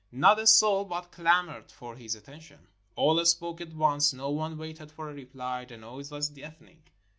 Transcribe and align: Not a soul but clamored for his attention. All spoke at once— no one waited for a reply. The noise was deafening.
Not 0.11 0.39
a 0.39 0.47
soul 0.47 0.85
but 0.85 1.11
clamored 1.11 1.71
for 1.71 1.95
his 1.95 2.15
attention. 2.15 2.67
All 2.95 3.23
spoke 3.23 3.61
at 3.61 3.75
once— 3.75 4.13
no 4.13 4.31
one 4.31 4.57
waited 4.57 4.91
for 4.91 5.11
a 5.11 5.13
reply. 5.13 5.65
The 5.65 5.77
noise 5.77 6.09
was 6.09 6.27
deafening. 6.29 6.81